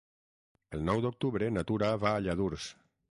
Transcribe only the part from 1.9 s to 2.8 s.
va a Lladurs.